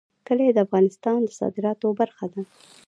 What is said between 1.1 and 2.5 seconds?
د صادراتو برخه ده.